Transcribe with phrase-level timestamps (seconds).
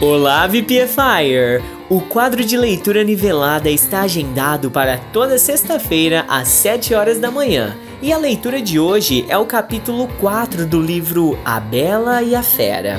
[0.00, 1.62] Olá, VPFire!
[1.90, 7.76] O quadro de leitura nivelada está agendado para toda sexta-feira às 7 horas da manhã.
[8.00, 12.42] E a leitura de hoje é o capítulo 4 do livro A Bela e a
[12.42, 12.98] Fera.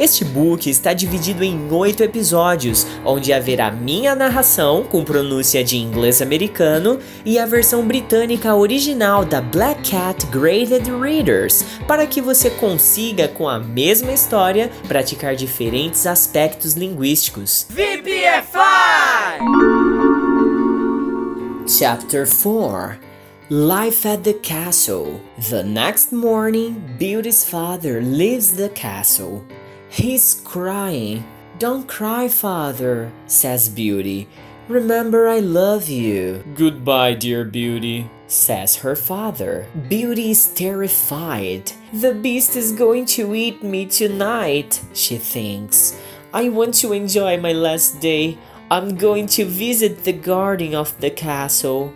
[0.00, 6.22] Este book está dividido em oito episódios, onde haverá minha narração com pronúncia de inglês
[6.22, 13.28] americano e a versão britânica original da Black Cat Graded Readers, para que você consiga,
[13.28, 17.66] com a mesma história, praticar diferentes aspectos linguísticos.
[17.68, 18.58] VPFI!
[21.68, 22.98] Chapter 4
[23.50, 25.20] Life at the Castle.
[25.50, 29.44] The next morning, Beauty's father leaves the castle.
[29.90, 31.24] He's crying.
[31.58, 34.28] Don't cry, father, says Beauty.
[34.68, 36.44] Remember, I love you.
[36.54, 39.66] Goodbye, dear Beauty, says her father.
[39.88, 41.72] Beauty is terrified.
[41.92, 46.00] The beast is going to eat me tonight, she thinks.
[46.32, 48.38] I want to enjoy my last day.
[48.70, 51.92] I'm going to visit the garden of the castle.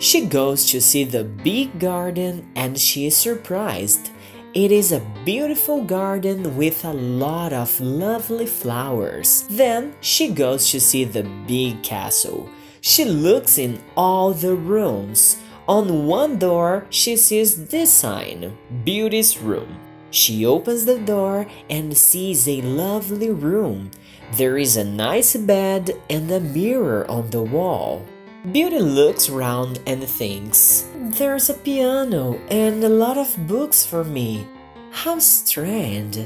[0.00, 4.10] She goes to see the big garden and she is surprised.
[4.56, 9.44] It is a beautiful garden with a lot of lovely flowers.
[9.50, 12.48] Then she goes to see the big castle.
[12.80, 15.36] She looks in all the rooms.
[15.68, 19.76] On one door, she sees this sign Beauty's Room.
[20.10, 23.90] She opens the door and sees a lovely room.
[24.38, 28.06] There is a nice bed and a mirror on the wall.
[28.52, 34.46] Beauty looks around and thinks, There's a piano and a lot of books for me.
[34.90, 36.18] How strange.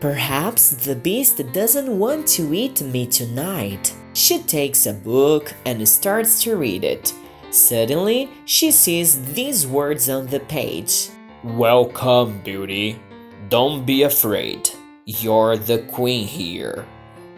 [0.00, 3.94] Perhaps the beast doesn't want to eat me tonight.
[4.12, 7.14] She takes a book and starts to read it.
[7.48, 11.08] Suddenly, she sees these words on the page
[11.42, 13.00] Welcome, Beauty.
[13.48, 14.68] Don't be afraid.
[15.06, 16.84] You're the queen here.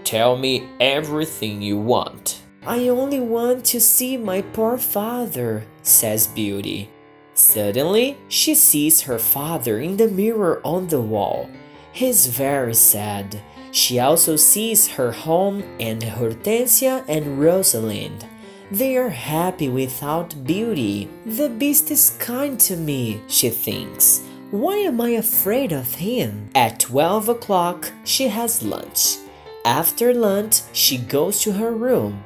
[0.03, 2.43] Tell me everything you want.
[2.67, 6.91] I only want to see my poor father, says Beauty.
[7.37, 11.51] Suddenly, she sees her father in the mirror on the wall.
[11.93, 13.41] He's very sad.
[13.73, 18.27] She also sees her home and Hortensia and Rosalind.
[18.71, 21.11] They are happy without Beauty.
[21.27, 24.23] The beast is kind to me, she thinks.
[24.51, 26.49] Why am I afraid of him?
[26.55, 29.19] At 12 o'clock, she has lunch.
[29.67, 32.25] After lunch, she goes to her room.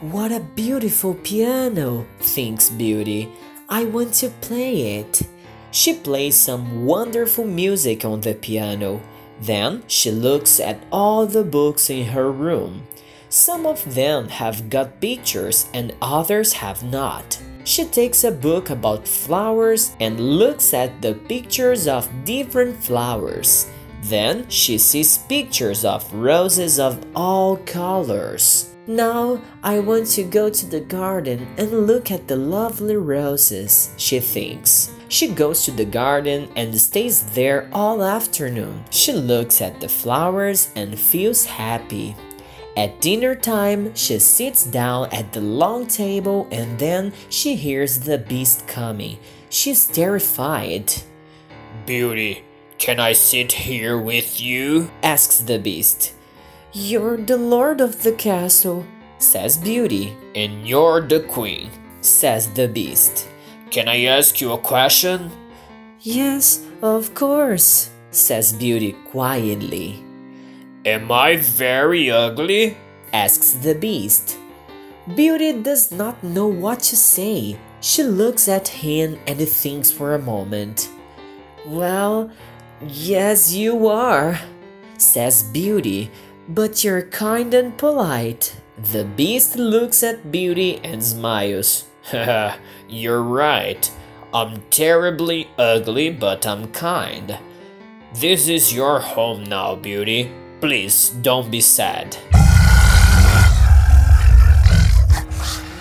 [0.00, 3.30] What a beautiful piano, thinks Beauty.
[3.72, 5.22] I want to play it.
[5.70, 9.00] She plays some wonderful music on the piano.
[9.40, 12.86] Then she looks at all the books in her room.
[13.30, 17.40] Some of them have got pictures and others have not.
[17.64, 23.70] She takes a book about flowers and looks at the pictures of different flowers.
[24.02, 28.71] Then she sees pictures of roses of all colors.
[28.86, 34.18] Now I want to go to the garden and look at the lovely roses, she
[34.18, 34.92] thinks.
[35.08, 38.84] She goes to the garden and stays there all afternoon.
[38.90, 42.16] She looks at the flowers and feels happy.
[42.76, 48.18] At dinner time, she sits down at the long table and then she hears the
[48.18, 49.18] beast coming.
[49.48, 50.92] She's terrified.
[51.86, 52.42] Beauty,
[52.78, 54.90] can I sit here with you?
[55.04, 56.14] asks the beast.
[56.72, 58.86] You're the lord of the castle,
[59.18, 60.16] says Beauty.
[60.34, 63.28] And you're the queen, says the beast.
[63.70, 65.30] Can I ask you a question?
[66.00, 70.02] Yes, of course, says Beauty quietly.
[70.86, 72.78] Am I very ugly?
[73.12, 74.38] asks the beast.
[75.14, 77.58] Beauty does not know what to say.
[77.82, 80.88] She looks at him and thinks for a moment.
[81.66, 82.30] Well,
[82.80, 84.40] yes, you are,
[84.96, 86.10] says Beauty,
[86.54, 88.54] but you're kind and polite.
[88.76, 91.88] The beast looks at Beauty and smiles.
[92.88, 93.90] You're right.
[94.34, 97.38] I'm terribly ugly, but I'm kind.
[98.14, 100.30] This is your home now, Beauty.
[100.60, 102.16] Please don't be sad.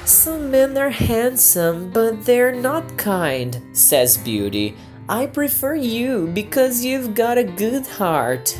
[0.05, 4.75] Some men are handsome, but they're not kind, says Beauty.
[5.09, 8.57] I prefer you because you've got a good heart.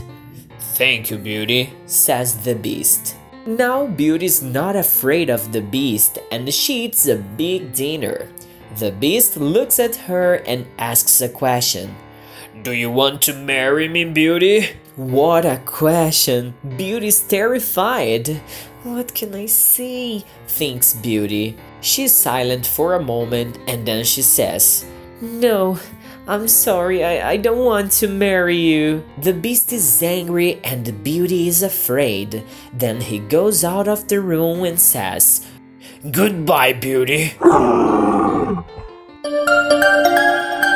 [0.81, 3.15] Thank you, Beauty, says the beast.
[3.45, 8.27] Now Beauty's not afraid of the beast and she eats a big dinner.
[8.79, 11.93] The beast looks at her and asks a question.
[12.63, 14.69] Do you want to marry me, Beauty?
[14.95, 16.55] What a question!
[16.77, 18.41] Beauty's terrified.
[18.81, 20.25] What can I say?
[20.47, 21.57] thinks Beauty.
[21.81, 24.83] She's silent for a moment and then she says,
[25.21, 25.77] No,
[26.27, 29.03] I'm sorry, I, I don't want to marry you.
[29.21, 32.43] The beast is angry and the beauty is afraid.
[32.73, 35.45] Then he goes out of the room and says,
[36.11, 37.35] Goodbye, beauty.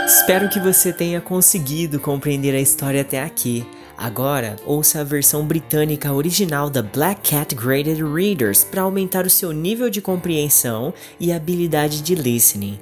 [0.05, 3.65] Espero que você tenha conseguido compreender a história até aqui.
[3.97, 9.51] Agora, ouça a versão britânica original da Black Cat Graded Readers para aumentar o seu
[9.51, 12.79] nível de compreensão e habilidade de listening.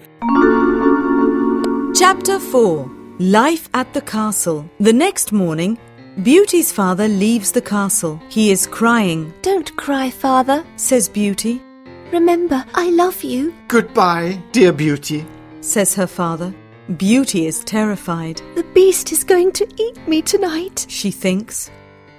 [2.03, 4.69] Chapter 4 Life at the Castle.
[4.81, 5.79] The next morning,
[6.21, 8.21] Beauty's father leaves the castle.
[8.27, 10.65] He is crying, Don't cry, father.
[10.75, 11.61] says Beauty.
[12.11, 13.53] Remember, I love you.
[13.69, 15.25] Goodbye, dear Beauty.
[15.61, 16.53] Says her father.
[16.97, 18.41] Beauty is terrified.
[18.55, 20.85] The beast is going to eat me tonight.
[20.89, 21.71] She thinks.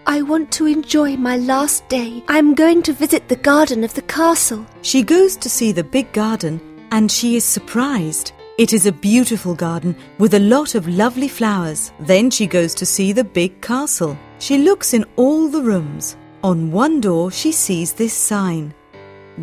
[0.07, 2.25] I want to enjoy my last day.
[2.29, 4.65] I'm going to visit the garden of the castle.
[4.81, 6.59] She goes to see the big garden
[6.91, 8.33] and she is surprised.
[8.57, 11.91] It is a beautiful garden with a lot of lovely flowers.
[11.99, 14.17] Then she goes to see the big castle.
[14.39, 16.17] She looks in all the rooms.
[16.45, 18.73] On one door, she sees this sign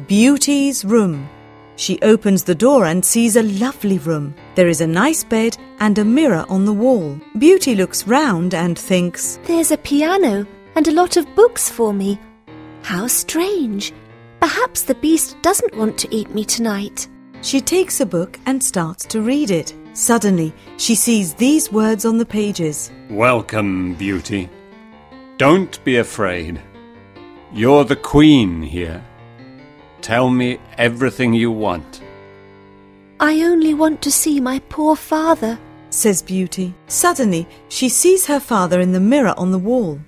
[0.07, 1.27] Beauty's Room.
[1.75, 4.33] She opens the door and sees a lovely room.
[4.55, 7.19] There is a nice bed and a mirror on the wall.
[7.37, 12.17] Beauty looks round and thinks, There's a piano and a lot of books for me.
[12.83, 13.91] How strange.
[14.39, 17.09] Perhaps the beast doesn't want to eat me tonight.
[17.41, 19.73] She takes a book and starts to read it.
[19.93, 24.49] Suddenly, she sees these words on the pages Welcome, Beauty.
[25.37, 26.61] Don't be afraid.
[27.51, 29.03] You're the queen here.
[30.01, 32.01] Tell me everything you want.
[33.19, 35.59] I only want to see my poor father.
[35.89, 36.73] says Beauty.
[36.87, 39.99] Suddenly, she sees her father in the mirror on the wall.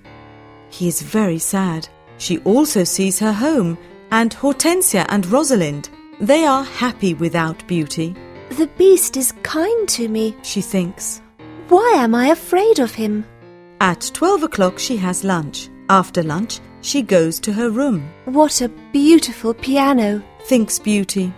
[0.70, 1.90] He is very sad.
[2.20, 3.78] She also sees her home
[4.12, 5.90] and Hortensia and Rosalind.
[6.24, 8.16] They are happy without Beauty,
[8.52, 10.38] The beast is kind to me.
[10.42, 11.22] she thinks.
[11.68, 13.25] Why am I afraid of him?
[13.81, 15.70] At 12 o'clock, she has lunch.
[15.90, 20.24] After lunch, she goes to her room, What a beautiful piano.
[20.46, 21.34] thinks Beauty.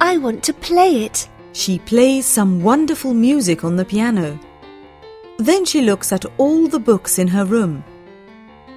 [0.00, 1.28] I want to play it.
[1.52, 4.38] She plays some wonderful music on the piano.
[5.38, 7.82] Then she looks at all the books in her room.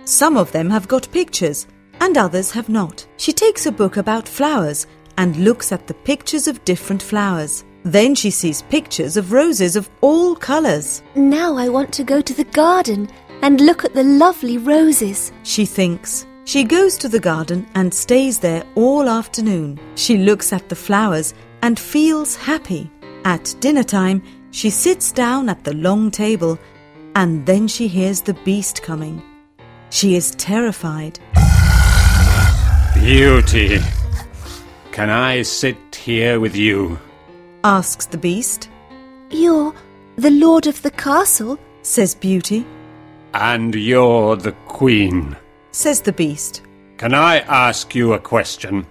[0.05, 1.67] Some of them have got pictures
[1.99, 3.05] and others have not.
[3.17, 4.87] She takes a book about flowers
[5.21, 7.63] and looks at the pictures of different flowers.
[7.83, 11.03] Then she sees pictures of roses of all colours.
[11.13, 13.07] Now I want to go to the garden
[13.43, 15.31] and look at the lovely roses.
[15.43, 16.25] She thinks.
[16.45, 19.79] She goes to the garden and stays there all afternoon.
[19.93, 22.89] She looks at the flowers and feels happy.
[23.23, 26.57] At dinner time, she sits down at the long table
[27.13, 29.21] and then she hears the beast coming.
[29.91, 31.19] She is terrified.
[32.95, 33.81] Beauty.
[34.91, 36.99] Can I sit here with you?
[37.63, 38.69] Asks the beast,
[39.29, 39.73] You're
[40.17, 41.57] the lord of the castle?
[41.83, 42.65] says Beauty,
[43.33, 45.35] And you're the queen.
[45.71, 46.61] says the beast,
[46.97, 48.85] Can I ask you a question?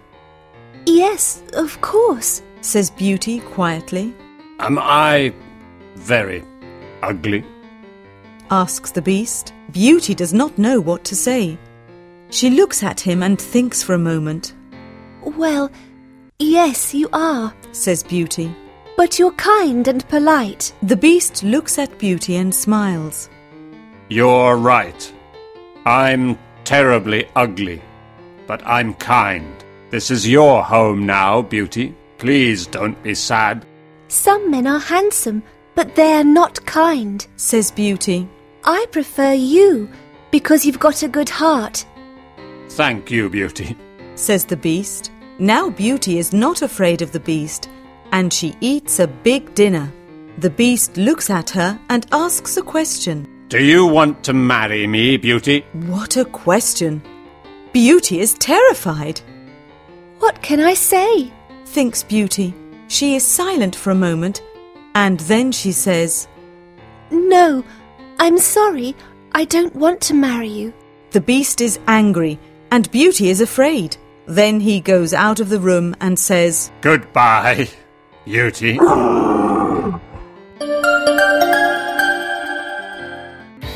[0.87, 2.43] Yes, of course.
[2.63, 4.15] says Beauty quietly,
[4.59, 5.33] Am I
[5.97, 6.45] very
[7.03, 7.45] ugly?
[8.51, 9.53] asks the beast.
[9.71, 11.57] Beauty does not know what to say.
[12.31, 14.55] She looks at him and thinks for a moment,
[15.23, 15.71] Well,
[16.41, 17.55] yes, you are.
[17.73, 18.53] says Beauty.
[18.97, 20.73] But you're kind and polite.
[20.83, 23.31] The beast looks at Beauty and smiles.
[24.09, 25.13] You're right.
[25.87, 27.81] I'm terribly ugly,
[28.47, 29.65] but I'm kind.
[29.91, 31.95] This is your home now, Beauty.
[32.19, 33.65] Please don't be sad.
[34.09, 35.43] Some men are handsome,
[35.75, 37.27] but they're not kind.
[37.37, 38.29] says Beauty.
[38.65, 39.89] I prefer you
[40.31, 41.87] because you've got a good heart.
[42.71, 43.77] Thank you, Beauty.
[44.15, 45.11] says the beast.
[45.41, 47.71] Now Beauty is not afraid of the beast,
[48.13, 49.91] and she eats a big dinner.
[50.37, 53.27] The beast looks at her and asks a question.
[53.49, 55.65] Do you want to marry me, Beauty?
[55.73, 57.01] What a question!
[57.73, 59.23] Beauty is terrified,
[60.19, 61.33] What can I say?
[61.65, 62.53] thinks Beauty.
[62.89, 64.43] She is silent for a moment,
[64.95, 66.29] and then she says,
[67.11, 67.65] No,
[68.19, 68.95] I'm sorry.
[69.33, 70.75] I don't want to marry you.
[71.13, 72.39] The beast is angry,
[72.71, 73.97] and Beauty is afraid.
[74.27, 77.69] Then he goes out of the room and says, Goodbye,
[78.25, 78.79] Beauty.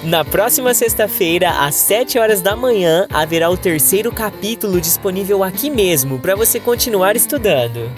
[0.05, 6.19] Na próxima sexta-feira, às 7 horas da manhã, haverá o terceiro capítulo disponível aqui mesmo
[6.19, 7.91] para você continuar estudando.